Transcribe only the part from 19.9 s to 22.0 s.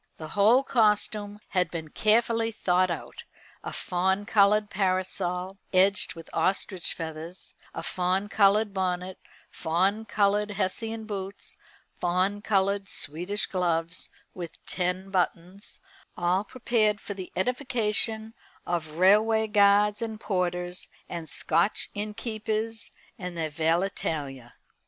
and porters, and Scotch